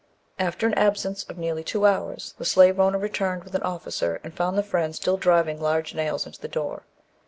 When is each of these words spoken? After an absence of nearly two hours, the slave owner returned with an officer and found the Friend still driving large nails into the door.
After 0.39 0.65
an 0.65 0.73
absence 0.73 1.25
of 1.25 1.37
nearly 1.37 1.63
two 1.63 1.85
hours, 1.85 2.33
the 2.39 2.43
slave 2.43 2.79
owner 2.79 2.97
returned 2.97 3.43
with 3.43 3.53
an 3.53 3.61
officer 3.61 4.19
and 4.23 4.33
found 4.35 4.57
the 4.57 4.63
Friend 4.63 4.95
still 4.95 5.15
driving 5.15 5.61
large 5.61 5.93
nails 5.93 6.25
into 6.25 6.41
the 6.41 6.47
door. 6.47 6.87